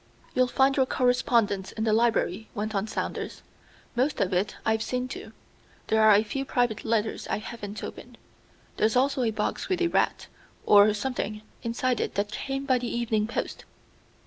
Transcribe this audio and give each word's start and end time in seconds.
"You'll 0.33 0.47
find 0.47 0.75
your 0.75 0.87
correspondence 0.87 1.73
in 1.73 1.83
the 1.83 1.93
library," 1.93 2.49
went 2.55 2.73
on 2.73 2.87
Saunders. 2.87 3.43
"Most 3.95 4.19
of 4.19 4.33
it 4.33 4.55
I've 4.65 4.81
seen 4.81 5.07
to. 5.09 5.31
There 5.89 6.01
are 6.01 6.15
a 6.15 6.23
few 6.23 6.43
private 6.43 6.83
letters 6.83 7.27
I 7.27 7.37
haven't 7.37 7.83
opened. 7.83 8.17
There's 8.77 8.95
also 8.95 9.21
a 9.21 9.29
box 9.29 9.69
with 9.69 9.79
a 9.79 9.85
rat, 9.85 10.25
or 10.65 10.91
something, 10.95 11.43
inside 11.61 11.99
it 11.99 12.15
that 12.15 12.31
came 12.31 12.65
by 12.65 12.79
the 12.79 12.89
evening 12.89 13.27
post. 13.27 13.63